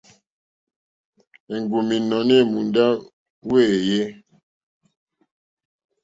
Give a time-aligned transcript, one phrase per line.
[1.55, 2.85] Èŋgúm ínɔ̀ní èmùndá
[3.49, 4.01] wéèyé.